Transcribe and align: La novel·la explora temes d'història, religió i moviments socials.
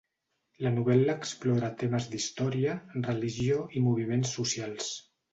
La 0.67 0.69
novel·la 0.75 1.13
explora 1.23 1.67
temes 1.83 2.07
d'història, 2.13 2.73
religió 3.09 3.59
i 3.77 3.83
moviments 3.89 4.33
socials. 4.39 4.89